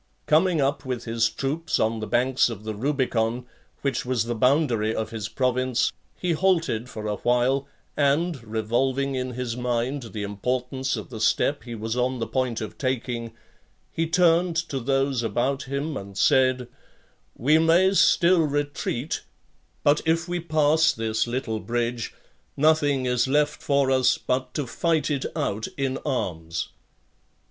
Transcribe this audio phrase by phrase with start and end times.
[0.25, 3.45] Coming up with his troops on the banks of the Rubicon,
[3.83, 9.33] which was the boundary of his province, he halted for a while, and, revolving in
[9.33, 13.33] his mind the importance of the step he was on the point of taking,
[13.91, 16.67] he turned to those about him, and said:
[17.37, 19.21] "We may still retreat;
[19.83, 22.11] but if we pass this little bridge,
[22.57, 26.69] nothing is left for us but to fight it out in arms."